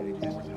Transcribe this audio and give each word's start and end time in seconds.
should 0.00 0.22
we? 0.22 0.49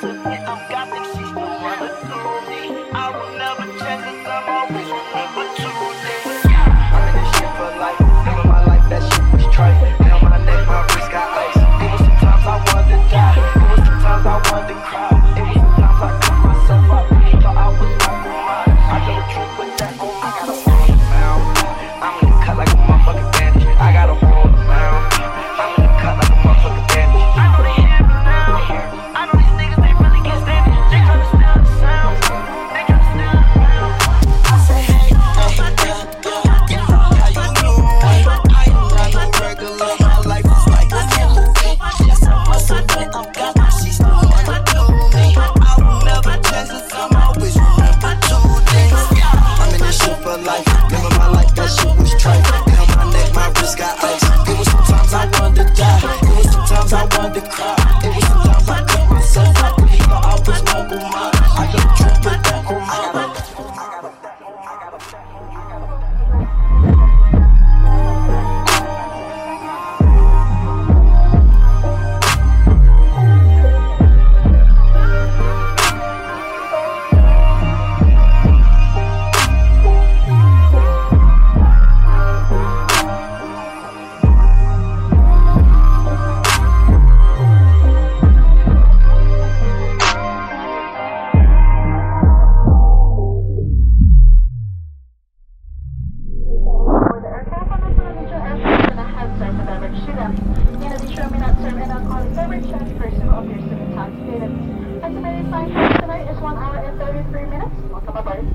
gossip, 0.00 0.16
yeah, 0.24 0.50
I'm 0.52 0.70
gossip. 0.70 1.04
She's 1.16 1.32
the 1.34 1.40
one 1.40 1.78
that 1.80 2.02
told 2.08 2.48
me 2.48 2.90
I 2.92 3.10
will 3.10 3.36
never 3.38 3.66
change, 3.78 4.24
'cause 4.24 4.26
I'm 4.26 4.48
always 4.48 4.88
remember 4.88 5.44
to. 5.56 5.91
life. 50.42 50.81
on 102.12 102.34
forward 102.34 102.62
chest 102.68 102.92
pursuit 102.98 103.32
of 103.32 103.48
your 103.48 103.58
city 103.64 103.88
tax 103.96 104.12
status. 104.28 104.52
Estimated 105.02 105.48
time 105.48 105.72
tonight 106.00 106.28
is 106.30 106.38
1 106.40 106.56
hour 106.58 106.76
and 106.84 106.98
33 107.00 107.44
minutes. 107.48 107.72
Welcome 107.90 108.16
aboard. 108.16 108.51